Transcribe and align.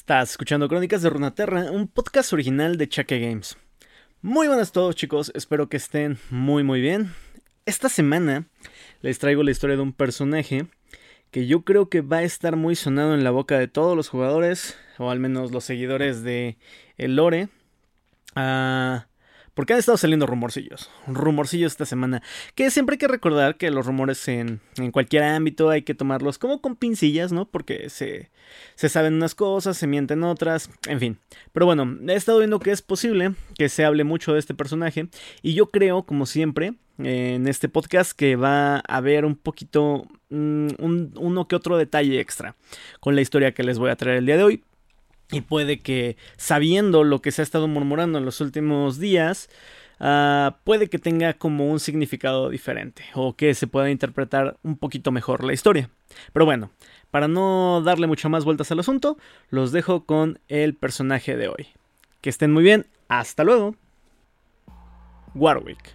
Estás 0.00 0.30
escuchando 0.30 0.66
Crónicas 0.66 1.02
de 1.02 1.10
Runaterra, 1.10 1.70
un 1.70 1.86
podcast 1.86 2.32
original 2.32 2.78
de 2.78 2.88
Chaque 2.88 3.20
Games. 3.20 3.58
Muy 4.22 4.48
buenas 4.48 4.70
a 4.70 4.72
todos 4.72 4.96
chicos, 4.96 5.30
espero 5.34 5.68
que 5.68 5.76
estén 5.76 6.18
muy 6.30 6.64
muy 6.64 6.80
bien. 6.80 7.12
Esta 7.66 7.90
semana 7.90 8.46
les 9.02 9.18
traigo 9.18 9.42
la 9.42 9.50
historia 9.50 9.76
de 9.76 9.82
un 9.82 9.92
personaje 9.92 10.66
que 11.30 11.46
yo 11.46 11.64
creo 11.64 11.90
que 11.90 12.00
va 12.00 12.16
a 12.16 12.22
estar 12.22 12.56
muy 12.56 12.76
sonado 12.76 13.14
en 13.14 13.24
la 13.24 13.30
boca 13.30 13.58
de 13.58 13.68
todos 13.68 13.94
los 13.94 14.08
jugadores, 14.08 14.78
o 14.96 15.10
al 15.10 15.20
menos 15.20 15.52
los 15.52 15.64
seguidores 15.64 16.22
de 16.22 16.56
el 16.96 17.16
lore. 17.16 17.50
Ah, 18.34 19.06
porque 19.60 19.74
han 19.74 19.78
estado 19.78 19.98
saliendo 19.98 20.24
rumorcillos, 20.24 20.90
rumorcillos 21.06 21.72
esta 21.72 21.84
semana, 21.84 22.22
que 22.54 22.70
siempre 22.70 22.94
hay 22.94 22.98
que 22.98 23.08
recordar 23.08 23.56
que 23.56 23.70
los 23.70 23.84
rumores 23.84 24.26
en, 24.26 24.62
cualquier 24.90 25.22
ámbito 25.22 25.68
hay 25.68 25.82
que 25.82 25.92
tomarlos 25.92 26.38
como 26.38 26.62
con 26.62 26.76
pincillas, 26.76 27.30
¿no? 27.30 27.44
Porque 27.44 27.90
se, 27.90 28.30
se 28.74 28.88
saben 28.88 29.12
unas 29.12 29.34
cosas, 29.34 29.76
se 29.76 29.86
mienten 29.86 30.24
otras, 30.24 30.70
en 30.88 30.98
fin. 30.98 31.18
Pero 31.52 31.66
bueno, 31.66 31.94
he 32.08 32.14
estado 32.14 32.38
viendo 32.38 32.58
que 32.58 32.70
es 32.70 32.80
posible 32.80 33.34
que 33.54 33.68
se 33.68 33.84
hable 33.84 34.02
mucho 34.02 34.32
de 34.32 34.38
este 34.38 34.54
personaje 34.54 35.08
y 35.42 35.52
yo 35.52 35.66
creo, 35.66 36.04
como 36.04 36.24
siempre, 36.24 36.72
en 36.96 37.46
este 37.46 37.68
podcast 37.68 38.12
que 38.12 38.36
va 38.36 38.76
a 38.76 38.82
haber 38.96 39.26
un 39.26 39.36
poquito, 39.36 40.06
mm, 40.30 40.68
un, 40.78 41.12
uno 41.18 41.48
que 41.48 41.56
otro 41.56 41.76
detalle 41.76 42.18
extra 42.18 42.56
con 42.98 43.14
la 43.14 43.20
historia 43.20 43.52
que 43.52 43.62
les 43.62 43.78
voy 43.78 43.90
a 43.90 43.96
traer 43.96 44.16
el 44.16 44.24
día 44.24 44.38
de 44.38 44.44
hoy. 44.44 44.64
Y 45.32 45.42
puede 45.42 45.80
que, 45.80 46.16
sabiendo 46.36 47.04
lo 47.04 47.22
que 47.22 47.30
se 47.30 47.42
ha 47.42 47.44
estado 47.44 47.68
murmurando 47.68 48.18
en 48.18 48.24
los 48.24 48.40
últimos 48.40 48.98
días, 48.98 49.48
ah, 50.00 50.56
puede 50.64 50.88
que 50.88 50.98
tenga 50.98 51.34
como 51.34 51.70
un 51.70 51.78
significado 51.78 52.48
diferente 52.48 53.04
o 53.14 53.36
que 53.36 53.54
se 53.54 53.66
pueda 53.66 53.90
interpretar 53.90 54.56
un 54.62 54.76
poquito 54.76 55.12
mejor 55.12 55.44
la 55.44 55.52
historia. 55.52 55.88
Pero 56.32 56.46
bueno, 56.46 56.70
para 57.10 57.28
no 57.28 57.80
darle 57.84 58.08
muchas 58.08 58.30
más 58.30 58.44
vueltas 58.44 58.72
al 58.72 58.80
asunto, 58.80 59.18
los 59.50 59.70
dejo 59.70 60.04
con 60.04 60.40
el 60.48 60.74
personaje 60.74 61.36
de 61.36 61.48
hoy. 61.48 61.68
Que 62.20 62.30
estén 62.30 62.52
muy 62.52 62.64
bien, 62.64 62.86
hasta 63.08 63.44
luego. 63.44 63.76
Warwick, 65.34 65.94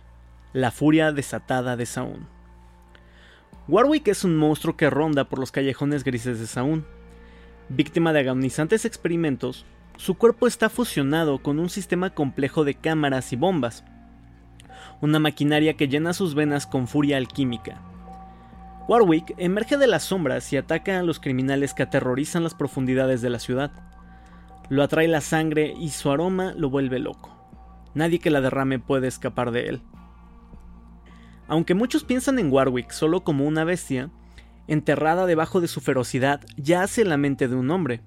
la 0.54 0.72
furia 0.72 1.12
desatada 1.12 1.76
de 1.76 1.86
Saúl. 1.86 2.26
Warwick 3.68 4.08
es 4.08 4.24
un 4.24 4.38
monstruo 4.38 4.78
que 4.78 4.90
ronda 4.90 5.26
por 5.26 5.40
los 5.40 5.52
callejones 5.52 6.04
grises 6.06 6.40
de 6.40 6.48
Saúl 6.48 6.86
Víctima 7.70 8.14
de 8.14 8.20
agonizantes 8.20 8.86
experimentos, 8.86 9.66
su 9.98 10.16
cuerpo 10.16 10.46
está 10.46 10.70
fusionado 10.70 11.40
con 11.40 11.58
un 11.58 11.70
sistema 11.70 12.12
complejo 12.12 12.64
de 12.64 12.76
cámaras 12.76 13.34
y 13.34 13.38
bombas, 13.38 13.84
una 15.02 15.18
maquinaria 15.18 15.76
que 15.76 15.88
llena 15.88 16.14
sus 16.14 16.36
venas 16.36 16.68
con 16.68 16.88
furia 16.88 17.18
alquímica. 17.18 17.82
Warwick 18.88 19.34
emerge 19.38 19.78
de 19.78 19.88
las 19.88 20.04
sombras 20.04 20.54
y 20.54 20.58
ataca 20.58 21.00
a 21.00 21.04
los 21.04 21.20
criminales 21.20 21.74
que 21.74 21.82
aterrorizan 21.82 22.44
las 22.44 22.54
profundidades 22.54 23.24
de 23.24 23.32
la 23.32 23.40
ciudad. 23.40 23.72
Lo 24.70 24.84
atrae 24.84 25.08
la 25.08 25.22
sangre 25.22 25.74
y 25.76 25.90
su 25.90 26.12
aroma 26.12 26.54
lo 26.56 26.70
vuelve 26.70 27.00
loco. 27.00 27.36
Nadie 27.96 28.20
que 28.20 28.30
la 28.30 28.42
derrame 28.42 28.78
puede 28.78 29.08
escapar 29.08 29.50
de 29.50 29.70
él. 29.70 29.82
Aunque 31.48 31.74
muchos 31.74 32.04
piensan 32.04 32.38
en 32.38 32.52
Warwick 32.52 32.92
solo 32.92 33.24
como 33.24 33.46
una 33.48 33.64
bestia, 33.64 34.12
enterrada 34.68 35.26
debajo 35.26 35.62
de 35.62 35.68
su 35.68 35.82
ferocidad, 35.82 36.42
yace 36.58 37.06
la 37.06 37.18
mente 37.18 37.48
de 37.48 37.56
un 37.56 37.70
hombre, 37.72 38.02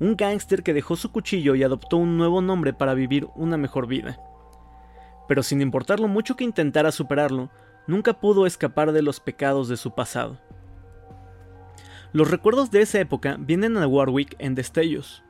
un 0.00 0.16
gángster 0.16 0.62
que 0.62 0.74
dejó 0.74 0.96
su 0.96 1.12
cuchillo 1.12 1.54
y 1.54 1.62
adoptó 1.62 1.96
un 1.96 2.16
nuevo 2.16 2.40
nombre 2.40 2.72
para 2.72 2.94
vivir 2.94 3.28
una 3.36 3.56
mejor 3.56 3.86
vida. 3.86 4.18
Pero 5.28 5.42
sin 5.42 5.60
importar 5.60 6.00
lo 6.00 6.08
mucho 6.08 6.36
que 6.36 6.44
intentara 6.44 6.90
superarlo, 6.90 7.50
nunca 7.86 8.20
pudo 8.20 8.46
escapar 8.46 8.92
de 8.92 9.02
los 9.02 9.20
pecados 9.20 9.68
de 9.68 9.76
su 9.76 9.94
pasado. 9.94 10.38
Los 12.12 12.30
recuerdos 12.30 12.70
de 12.70 12.82
esa 12.82 13.00
época 13.00 13.36
vienen 13.38 13.76
a 13.76 13.86
Warwick 13.86 14.36
en 14.38 14.54
destellos, 14.54 15.22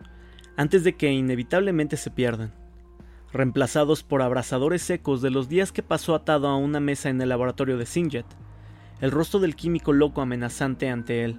antes 0.56 0.84
de 0.84 0.96
que 0.96 1.12
inevitablemente 1.12 1.96
se 1.96 2.10
pierdan, 2.10 2.52
reemplazados 3.32 4.02
por 4.02 4.22
abrasadores 4.22 4.82
secos 4.82 5.22
de 5.22 5.30
los 5.30 5.48
días 5.48 5.70
que 5.70 5.82
pasó 5.82 6.14
atado 6.14 6.48
a 6.48 6.56
una 6.56 6.80
mesa 6.80 7.08
en 7.08 7.20
el 7.20 7.28
laboratorio 7.28 7.78
de 7.78 7.86
Sinjet, 7.86 8.26
el 9.02 9.10
rostro 9.10 9.40
del 9.40 9.56
químico 9.56 9.92
loco 9.92 10.22
amenazante 10.22 10.88
ante 10.88 11.24
él. 11.24 11.38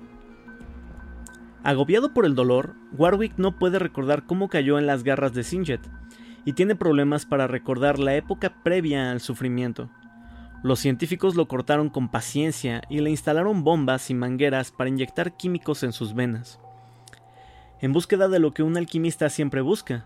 Agobiado 1.64 2.14
por 2.14 2.26
el 2.26 2.36
dolor, 2.36 2.76
Warwick 2.92 3.36
no 3.38 3.58
puede 3.58 3.80
recordar 3.80 4.26
cómo 4.26 4.50
cayó 4.50 4.78
en 4.78 4.86
las 4.86 5.06
garras 5.06 5.34
de 5.34 5.46
Sinjet, 5.46 5.80
y 6.44 6.54
tiene 6.54 6.76
problemas 6.76 7.26
para 7.26 7.48
recordar 7.48 8.00
la 8.00 8.16
época 8.16 8.62
previa 8.64 9.12
al 9.12 9.22
sufrimiento. 9.22 9.90
Los 10.62 10.80
científicos 10.80 11.36
lo 11.36 11.48
cortaron 11.48 11.90
con 11.90 12.10
paciencia 12.10 12.82
y 12.90 13.00
le 13.00 13.10
instalaron 13.10 13.64
bombas 13.64 14.10
y 14.10 14.14
mangueras 14.14 14.72
para 14.72 14.90
inyectar 14.90 15.38
químicos 15.38 15.84
en 15.84 15.94
sus 15.94 16.14
venas. 16.14 16.60
En 17.80 17.94
búsqueda 17.94 18.28
de 18.28 18.40
lo 18.40 18.54
que 18.54 18.64
un 18.64 18.76
alquimista 18.76 19.30
siempre 19.30 19.62
busca, 19.62 20.06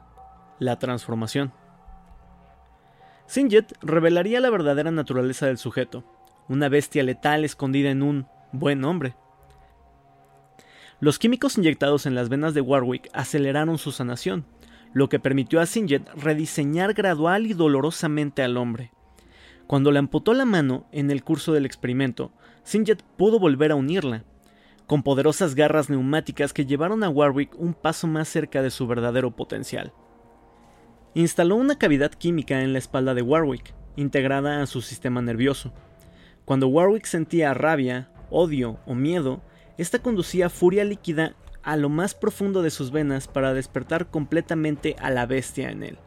la 0.60 0.78
transformación. 0.78 1.52
Sinjet 3.26 3.76
revelaría 3.82 4.40
la 4.42 4.52
verdadera 4.52 4.92
naturaleza 4.92 5.48
del 5.48 5.58
sujeto, 5.58 6.04
una 6.50 6.70
bestia 6.70 7.04
letal 7.04 7.44
escondida 7.46 7.90
en 7.90 8.02
un 8.04 8.28
buen 8.52 8.84
hombre. 8.86 9.16
Los 11.00 11.20
químicos 11.20 11.58
inyectados 11.58 12.06
en 12.06 12.16
las 12.16 12.30
venas 12.30 12.54
de 12.54 12.62
Warwick 12.62 13.10
aceleraron 13.14 13.78
su 13.78 13.92
sanación, 13.92 14.46
lo 14.94 15.10
que 15.10 15.20
permitió 15.20 15.60
a 15.60 15.66
Sinjet 15.66 16.10
rediseñar 16.16 16.94
gradual 16.94 17.46
y 17.46 17.54
dolorosamente 17.54 18.42
al 18.42 18.58
hombre. 18.58 18.92
Cuando 19.68 19.92
le 19.92 20.00
amputó 20.00 20.34
la 20.34 20.46
mano 20.46 20.88
en 20.92 21.12
el 21.12 21.24
curso 21.24 21.54
del 21.54 21.66
experimento, 21.66 22.32
Sinjet 22.64 23.04
pudo 23.04 23.38
volver 23.40 23.72
a 23.72 23.76
unirla, 23.76 24.24
con 24.88 25.04
poderosas 25.04 25.54
garras 25.54 25.90
neumáticas 25.90 26.54
que 26.54 26.66
llevaron 26.66 27.04
a 27.04 27.10
Warwick 27.10 27.54
un 27.60 27.74
paso 27.74 28.08
más 28.08 28.30
cerca 28.30 28.62
de 28.62 28.72
su 28.72 28.88
verdadero 28.88 29.36
potencial. 29.36 29.94
Instaló 31.14 31.58
una 31.58 31.78
cavidad 31.78 32.12
química 32.12 32.62
en 32.62 32.74
la 32.74 32.80
espalda 32.80 33.14
de 33.14 33.22
Warwick, 33.22 33.76
integrada 33.98 34.62
a 34.62 34.66
su 34.66 34.82
sistema 34.82 35.22
nervioso, 35.22 35.74
cuando 36.48 36.70
Warwick 36.70 37.04
sentía 37.04 37.54
rabia, 37.54 38.10
odio 38.30 38.80
o 38.86 38.96
miedo, 38.96 39.42
esta 39.78 40.00
conducía 40.00 40.50
furia 40.50 40.86
líquida 40.86 41.36
a 41.62 41.76
lo 41.76 41.90
más 41.90 42.16
profundo 42.16 42.62
de 42.62 42.70
sus 42.70 42.90
venas 42.90 43.28
para 43.28 43.54
despertar 43.54 44.10
completamente 44.10 44.96
a 45.00 45.10
la 45.10 45.26
bestia 45.26 45.72
en 45.72 45.84
él. 45.84 45.98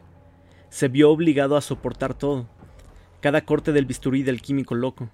Se 0.69 0.87
vio 0.87 1.11
obligado 1.11 1.57
a 1.57 1.61
soportar 1.61 2.15
todo, 2.15 2.49
cada 3.19 3.45
corte 3.45 3.71
del 3.71 3.85
bisturí 3.85 4.23
del 4.23 4.41
químico 4.41 4.73
loco. 4.73 5.11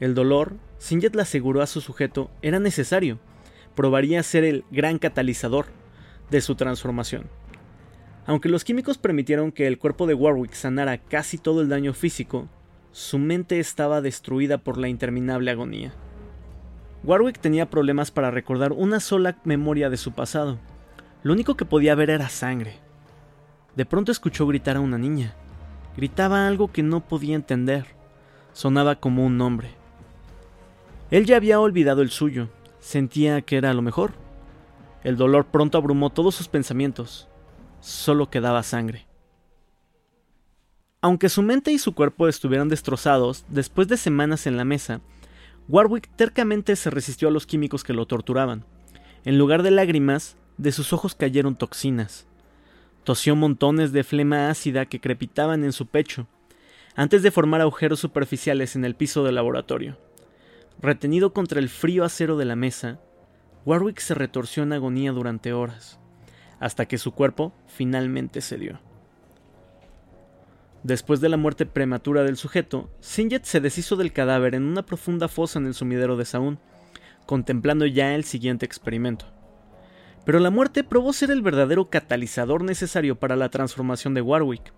El 0.00 0.14
dolor, 0.14 0.58
Sinjet 0.76 1.16
le 1.16 1.22
aseguró 1.22 1.62
a 1.62 1.66
su 1.66 1.80
sujeto, 1.80 2.30
era 2.42 2.58
necesario, 2.58 3.18
probaría 3.74 4.22
ser 4.22 4.44
el 4.44 4.66
gran 4.70 4.98
catalizador 4.98 5.64
de 6.30 6.42
su 6.42 6.56
transformación. 6.56 7.24
Aunque 8.26 8.50
los 8.50 8.64
químicos 8.64 8.98
permitieron 8.98 9.50
que 9.50 9.66
el 9.66 9.78
cuerpo 9.78 10.06
de 10.06 10.12
Warwick 10.12 10.52
sanara 10.52 10.98
casi 10.98 11.38
todo 11.38 11.62
el 11.62 11.70
daño 11.70 11.94
físico, 11.94 12.50
su 12.92 13.18
mente 13.18 13.60
estaba 13.60 14.00
destruida 14.00 14.58
por 14.58 14.76
la 14.76 14.88
interminable 14.88 15.50
agonía. 15.50 15.92
Warwick 17.04 17.38
tenía 17.38 17.70
problemas 17.70 18.10
para 18.10 18.30
recordar 18.30 18.72
una 18.72 19.00
sola 19.00 19.38
memoria 19.44 19.90
de 19.90 19.96
su 19.96 20.12
pasado. 20.12 20.58
Lo 21.22 21.32
único 21.32 21.56
que 21.56 21.64
podía 21.64 21.94
ver 21.94 22.10
era 22.10 22.28
sangre. 22.28 22.78
De 23.76 23.86
pronto 23.86 24.12
escuchó 24.12 24.46
gritar 24.46 24.76
a 24.76 24.80
una 24.80 24.98
niña. 24.98 25.34
Gritaba 25.96 26.46
algo 26.46 26.72
que 26.72 26.82
no 26.82 27.00
podía 27.00 27.36
entender. 27.36 27.86
Sonaba 28.52 28.96
como 28.96 29.24
un 29.24 29.38
nombre. 29.38 29.70
Él 31.10 31.26
ya 31.26 31.36
había 31.36 31.60
olvidado 31.60 32.02
el 32.02 32.10
suyo. 32.10 32.48
Sentía 32.80 33.40
que 33.42 33.56
era 33.56 33.72
lo 33.72 33.82
mejor. 33.82 34.12
El 35.04 35.16
dolor 35.16 35.46
pronto 35.46 35.78
abrumó 35.78 36.10
todos 36.10 36.34
sus 36.34 36.48
pensamientos. 36.48 37.28
Solo 37.80 38.30
quedaba 38.30 38.62
sangre. 38.62 39.09
Aunque 41.02 41.30
su 41.30 41.42
mente 41.42 41.72
y 41.72 41.78
su 41.78 41.94
cuerpo 41.94 42.28
estuvieran 42.28 42.68
destrozados 42.68 43.46
después 43.48 43.88
de 43.88 43.96
semanas 43.96 44.46
en 44.46 44.58
la 44.58 44.66
mesa, 44.66 45.00
Warwick 45.66 46.10
tercamente 46.14 46.76
se 46.76 46.90
resistió 46.90 47.28
a 47.28 47.30
los 47.30 47.46
químicos 47.46 47.84
que 47.84 47.94
lo 47.94 48.06
torturaban. 48.06 48.66
En 49.24 49.38
lugar 49.38 49.62
de 49.62 49.70
lágrimas, 49.70 50.36
de 50.58 50.72
sus 50.72 50.92
ojos 50.92 51.14
cayeron 51.14 51.56
toxinas. 51.56 52.26
Tosió 53.04 53.34
montones 53.34 53.92
de 53.92 54.04
flema 54.04 54.50
ácida 54.50 54.84
que 54.84 55.00
crepitaban 55.00 55.64
en 55.64 55.72
su 55.72 55.86
pecho, 55.86 56.26
antes 56.94 57.22
de 57.22 57.30
formar 57.30 57.62
agujeros 57.62 57.98
superficiales 57.98 58.76
en 58.76 58.84
el 58.84 58.94
piso 58.94 59.24
del 59.24 59.36
laboratorio. 59.36 59.96
Retenido 60.82 61.32
contra 61.32 61.60
el 61.60 61.70
frío 61.70 62.04
acero 62.04 62.36
de 62.36 62.44
la 62.44 62.56
mesa, 62.56 63.00
Warwick 63.64 64.00
se 64.00 64.14
retorció 64.14 64.64
en 64.64 64.74
agonía 64.74 65.12
durante 65.12 65.54
horas, 65.54 65.98
hasta 66.58 66.86
que 66.86 66.98
su 66.98 67.12
cuerpo 67.12 67.54
finalmente 67.68 68.42
cedió. 68.42 68.80
Después 70.82 71.20
de 71.20 71.28
la 71.28 71.36
muerte 71.36 71.66
prematura 71.66 72.22
del 72.22 72.38
sujeto, 72.38 72.88
Sinjet 73.00 73.44
se 73.44 73.60
deshizo 73.60 73.96
del 73.96 74.14
cadáver 74.14 74.54
en 74.54 74.62
una 74.62 74.86
profunda 74.86 75.28
fosa 75.28 75.58
en 75.58 75.66
el 75.66 75.74
sumidero 75.74 76.16
de 76.16 76.24
Saúl, 76.24 76.58
contemplando 77.26 77.84
ya 77.84 78.14
el 78.14 78.24
siguiente 78.24 78.64
experimento. 78.64 79.26
Pero 80.24 80.38
la 80.38 80.50
muerte 80.50 80.82
probó 80.82 81.12
ser 81.12 81.30
el 81.30 81.42
verdadero 81.42 81.90
catalizador 81.90 82.64
necesario 82.64 83.18
para 83.18 83.36
la 83.36 83.50
transformación 83.50 84.14
de 84.14 84.22
Warwick. 84.22 84.72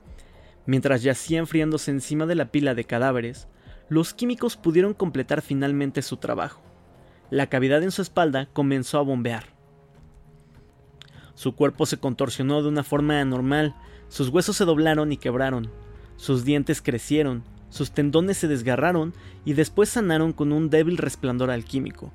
Mientras 0.67 1.03
yacía 1.03 1.39
enfriándose 1.39 1.93
encima 1.93 2.27
de 2.27 2.35
la 2.35 2.51
pila 2.51 2.75
de 2.75 2.85
cadáveres, 2.85 3.47
los 3.89 4.13
químicos 4.13 4.57
pudieron 4.57 4.95
completar 4.95 5.41
finalmente 5.41 6.03
su 6.03 6.17
trabajo. 6.17 6.63
La 7.31 7.47
cavidad 7.47 7.83
en 7.83 7.93
su 7.93 8.03
espalda 8.03 8.49
comenzó 8.53 8.99
a 8.99 9.03
bombear. 9.03 9.45
Su 11.35 11.55
cuerpo 11.55 11.87
se 11.87 11.99
contorsionó 11.99 12.61
de 12.63 12.69
una 12.69 12.83
forma 12.83 13.21
anormal, 13.21 13.75
sus 14.09 14.29
huesos 14.29 14.57
se 14.57 14.65
doblaron 14.65 15.13
y 15.13 15.17
quebraron, 15.17 15.71
sus 16.17 16.45
dientes 16.45 16.83
crecieron, 16.83 17.43
sus 17.71 17.93
tendones 17.93 18.37
se 18.37 18.49
desgarraron 18.49 19.15
y 19.45 19.55
después 19.55 19.89
sanaron 19.89 20.33
con 20.33 20.53
un 20.53 20.71
débil 20.71 20.99
resplandor 20.99 21.51
alquímico. 21.51 22.13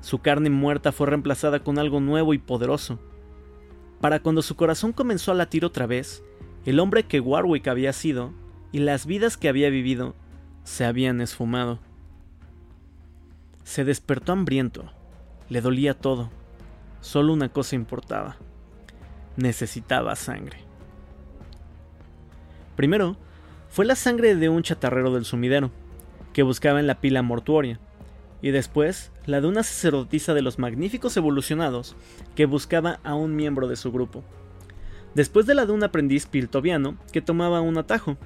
Su 0.00 0.18
carne 0.18 0.50
muerta 0.50 0.92
fue 0.92 1.06
reemplazada 1.06 1.60
con 1.60 1.78
algo 1.78 2.00
nuevo 2.00 2.34
y 2.34 2.38
poderoso. 2.38 2.98
Para 4.00 4.20
cuando 4.20 4.42
su 4.42 4.56
corazón 4.56 4.92
comenzó 4.92 5.32
a 5.32 5.34
latir 5.34 5.64
otra 5.64 5.86
vez, 5.86 6.22
el 6.66 6.80
hombre 6.80 7.04
que 7.04 7.20
Warwick 7.20 7.68
había 7.68 7.92
sido 7.92 8.32
y 8.72 8.80
las 8.80 9.06
vidas 9.06 9.36
que 9.36 9.48
había 9.48 9.70
vivido 9.70 10.14
se 10.64 10.84
habían 10.84 11.20
esfumado. 11.20 11.78
Se 13.64 13.84
despertó 13.84 14.32
hambriento, 14.32 14.90
le 15.48 15.60
dolía 15.60 15.94
todo, 15.94 16.30
solo 17.00 17.32
una 17.32 17.48
cosa 17.48 17.76
importaba, 17.76 18.36
necesitaba 19.36 20.14
sangre. 20.16 20.58
Primero, 22.76 23.16
fue 23.68 23.84
la 23.84 23.94
sangre 23.94 24.34
de 24.34 24.48
un 24.48 24.62
chatarrero 24.62 25.12
del 25.12 25.24
sumidero, 25.24 25.70
que 26.32 26.42
buscaba 26.42 26.80
en 26.80 26.86
la 26.86 27.00
pila 27.00 27.22
mortuoria, 27.22 27.78
y 28.42 28.50
después 28.50 29.12
la 29.26 29.40
de 29.40 29.48
una 29.48 29.62
sacerdotisa 29.62 30.34
de 30.34 30.42
los 30.42 30.58
magníficos 30.58 31.16
evolucionados, 31.16 31.96
que 32.34 32.46
buscaba 32.46 33.00
a 33.04 33.14
un 33.14 33.36
miembro 33.36 33.68
de 33.68 33.76
su 33.76 33.92
grupo. 33.92 34.22
Después 35.14 35.46
de 35.46 35.54
la 35.54 35.66
de 35.66 35.72
un 35.72 35.82
aprendiz 35.82 36.26
piltoviano 36.26 36.96
que 37.12 37.22
tomaba 37.22 37.60
un 37.60 37.78
atajo, 37.78 38.16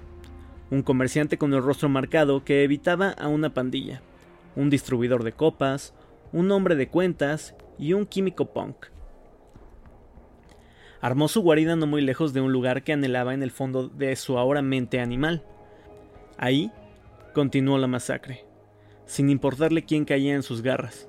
un 0.70 0.82
comerciante 0.82 1.38
con 1.38 1.52
el 1.54 1.62
rostro 1.62 1.88
marcado 1.88 2.44
que 2.44 2.64
evitaba 2.64 3.10
a 3.10 3.28
una 3.28 3.54
pandilla, 3.54 4.02
un 4.56 4.70
distribuidor 4.70 5.24
de 5.24 5.32
copas, 5.32 5.94
un 6.32 6.50
hombre 6.50 6.76
de 6.76 6.88
cuentas 6.88 7.54
y 7.78 7.92
un 7.92 8.06
químico 8.06 8.52
punk. 8.52 8.86
Armó 11.02 11.26
su 11.26 11.42
guarida 11.42 11.74
no 11.74 11.88
muy 11.88 12.00
lejos 12.00 12.32
de 12.32 12.40
un 12.40 12.52
lugar 12.52 12.84
que 12.84 12.92
anhelaba 12.92 13.34
en 13.34 13.42
el 13.42 13.50
fondo 13.50 13.88
de 13.88 14.14
su 14.14 14.38
ahora 14.38 14.62
mente 14.62 15.00
animal. 15.00 15.44
Ahí 16.38 16.70
continuó 17.34 17.76
la 17.76 17.88
masacre, 17.88 18.44
sin 19.04 19.28
importarle 19.28 19.84
quién 19.84 20.04
caía 20.04 20.32
en 20.32 20.44
sus 20.44 20.62
garras. 20.62 21.08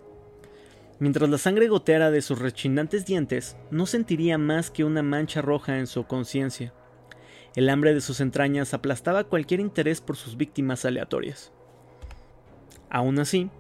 Mientras 0.98 1.30
la 1.30 1.38
sangre 1.38 1.68
goteara 1.68 2.10
de 2.10 2.24
sus 2.24 2.40
rechinantes 2.40 3.06
dientes, 3.06 3.56
no 3.70 3.86
sentiría 3.86 4.40
más 4.40 4.72
que 4.72 4.84
una 4.84 5.04
mancha 5.04 5.44
roja 5.44 5.78
en 5.78 5.86
su 5.86 6.06
conciencia. 6.06 6.74
El 7.56 7.70
hambre 7.70 7.94
de 7.94 8.02
sus 8.02 8.20
entrañas 8.20 8.74
aplastaba 8.74 9.26
cualquier 9.26 9.60
interés 9.60 10.02
por 10.02 10.16
sus 10.16 10.38
víctimas 10.38 10.86
aleatorias. 10.86 11.52
Aún 12.90 13.20
así, 13.20 13.52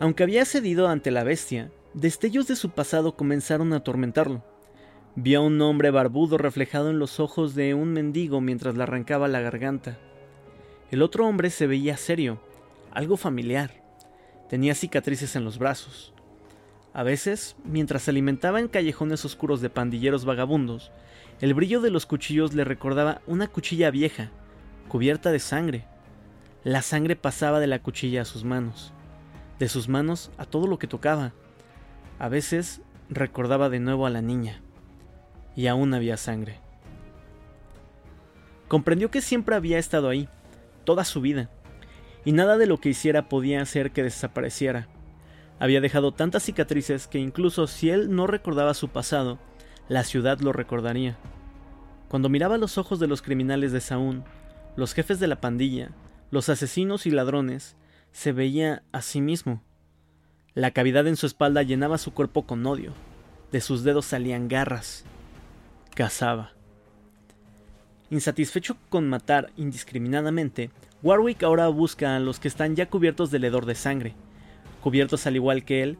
aunque 0.00 0.22
había 0.22 0.46
cedido 0.46 0.88
ante 0.88 1.10
la 1.10 1.22
bestia, 1.22 1.70
destellos 1.92 2.46
de 2.46 2.56
su 2.56 2.70
pasado 2.70 3.14
comenzaron 3.14 3.74
a 3.74 3.76
atormentarlo. 3.76 4.42
Vio 5.14 5.40
a 5.40 5.42
un 5.42 5.60
hombre 5.60 5.90
barbudo 5.90 6.38
reflejado 6.38 6.88
en 6.88 6.98
los 6.98 7.20
ojos 7.20 7.54
de 7.54 7.74
un 7.74 7.92
mendigo 7.92 8.40
mientras 8.40 8.76
le 8.76 8.84
arrancaba 8.84 9.28
la 9.28 9.40
garganta. 9.40 9.98
El 10.90 11.02
otro 11.02 11.26
hombre 11.26 11.50
se 11.50 11.66
veía 11.66 11.98
serio, 11.98 12.40
algo 12.90 13.18
familiar. 13.18 13.82
Tenía 14.48 14.74
cicatrices 14.74 15.36
en 15.36 15.44
los 15.44 15.58
brazos. 15.58 16.14
A 16.94 17.02
veces, 17.02 17.56
mientras 17.62 18.02
se 18.02 18.10
alimentaba 18.10 18.58
en 18.58 18.68
callejones 18.68 19.26
oscuros 19.26 19.60
de 19.60 19.68
pandilleros 19.68 20.24
vagabundos, 20.24 20.90
el 21.42 21.52
brillo 21.52 21.82
de 21.82 21.90
los 21.90 22.06
cuchillos 22.06 22.54
le 22.54 22.64
recordaba 22.64 23.20
una 23.26 23.48
cuchilla 23.48 23.90
vieja, 23.90 24.30
cubierta 24.88 25.30
de 25.30 25.40
sangre. 25.40 25.84
La 26.64 26.80
sangre 26.80 27.16
pasaba 27.16 27.60
de 27.60 27.66
la 27.66 27.82
cuchilla 27.82 28.22
a 28.22 28.26
sus 28.26 28.44
manos, 28.44 28.94
de 29.58 29.68
sus 29.68 29.90
manos 29.90 30.30
a 30.38 30.46
todo 30.46 30.66
lo 30.66 30.78
que 30.78 30.86
tocaba. 30.86 31.34
A 32.18 32.30
veces 32.30 32.80
recordaba 33.10 33.68
de 33.68 33.78
nuevo 33.78 34.06
a 34.06 34.10
la 34.10 34.22
niña 34.22 34.62
y 35.56 35.66
aún 35.66 35.94
había 35.94 36.16
sangre. 36.16 36.58
Comprendió 38.68 39.10
que 39.10 39.20
siempre 39.20 39.54
había 39.54 39.78
estado 39.78 40.08
ahí, 40.08 40.28
toda 40.84 41.04
su 41.04 41.20
vida, 41.20 41.50
y 42.24 42.32
nada 42.32 42.56
de 42.56 42.66
lo 42.66 42.78
que 42.78 42.88
hiciera 42.88 43.28
podía 43.28 43.60
hacer 43.60 43.90
que 43.90 44.02
desapareciera. 44.02 44.88
Había 45.58 45.80
dejado 45.80 46.12
tantas 46.12 46.44
cicatrices 46.44 47.06
que 47.06 47.18
incluso 47.18 47.66
si 47.66 47.90
él 47.90 48.14
no 48.14 48.26
recordaba 48.26 48.74
su 48.74 48.88
pasado, 48.88 49.38
la 49.88 50.04
ciudad 50.04 50.40
lo 50.40 50.52
recordaría. 50.52 51.16
Cuando 52.08 52.28
miraba 52.28 52.58
los 52.58 52.78
ojos 52.78 52.98
de 52.98 53.06
los 53.06 53.22
criminales 53.22 53.72
de 53.72 53.80
Saúl, 53.80 54.22
los 54.76 54.94
jefes 54.94 55.20
de 55.20 55.26
la 55.26 55.40
pandilla, 55.40 55.90
los 56.30 56.48
asesinos 56.48 57.06
y 57.06 57.10
ladrones, 57.10 57.76
se 58.12 58.32
veía 58.32 58.82
a 58.92 59.02
sí 59.02 59.20
mismo. 59.20 59.62
La 60.54 60.70
cavidad 60.70 61.06
en 61.06 61.16
su 61.16 61.26
espalda 61.26 61.62
llenaba 61.62 61.98
su 61.98 62.12
cuerpo 62.12 62.46
con 62.46 62.64
odio. 62.66 62.92
De 63.52 63.60
sus 63.60 63.84
dedos 63.84 64.06
salían 64.06 64.48
garras, 64.48 65.04
cazaba. 65.94 66.52
Insatisfecho 68.10 68.76
con 68.88 69.08
matar 69.08 69.52
indiscriminadamente, 69.56 70.70
Warwick 71.02 71.42
ahora 71.42 71.68
busca 71.68 72.16
a 72.16 72.20
los 72.20 72.38
que 72.38 72.48
están 72.48 72.76
ya 72.76 72.88
cubiertos 72.88 73.30
del 73.30 73.44
hedor 73.44 73.66
de 73.66 73.74
sangre, 73.74 74.14
cubiertos 74.82 75.26
al 75.26 75.36
igual 75.36 75.64
que 75.64 75.82
él, 75.82 75.98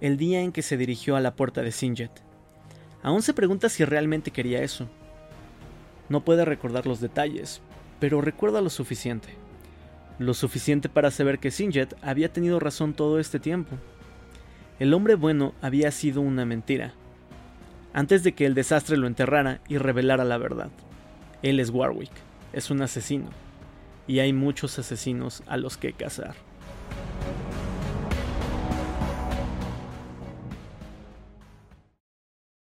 el 0.00 0.16
día 0.16 0.40
en 0.40 0.52
que 0.52 0.62
se 0.62 0.76
dirigió 0.76 1.16
a 1.16 1.20
la 1.20 1.34
puerta 1.34 1.62
de 1.62 1.72
Sinjet. 1.72 2.12
Aún 3.02 3.22
se 3.22 3.34
pregunta 3.34 3.68
si 3.68 3.84
realmente 3.84 4.30
quería 4.30 4.62
eso. 4.62 4.88
No 6.08 6.24
puede 6.24 6.44
recordar 6.44 6.86
los 6.86 7.00
detalles, 7.00 7.60
pero 8.00 8.20
recuerda 8.20 8.60
lo 8.60 8.70
suficiente. 8.70 9.28
Lo 10.18 10.34
suficiente 10.34 10.88
para 10.88 11.10
saber 11.10 11.38
que 11.38 11.50
Sinjet 11.50 11.96
había 12.02 12.32
tenido 12.32 12.60
razón 12.60 12.94
todo 12.94 13.18
este 13.18 13.38
tiempo. 13.38 13.76
El 14.78 14.94
hombre 14.94 15.14
bueno 15.16 15.54
había 15.60 15.90
sido 15.90 16.20
una 16.20 16.44
mentira, 16.44 16.94
antes 17.92 18.22
de 18.22 18.32
que 18.32 18.46
el 18.46 18.54
desastre 18.54 18.96
lo 18.96 19.06
enterrara 19.06 19.60
y 19.68 19.78
revelara 19.78 20.24
la 20.24 20.38
verdad. 20.38 20.70
Él 21.42 21.60
es 21.60 21.70
Warwick, 21.70 22.12
es 22.52 22.70
un 22.70 22.82
asesino, 22.82 23.28
y 24.06 24.20
hay 24.20 24.32
muchos 24.32 24.78
asesinos 24.78 25.42
a 25.46 25.56
los 25.56 25.76
que 25.76 25.92
cazar. 25.92 26.47